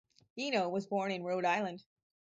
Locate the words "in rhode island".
1.11-1.83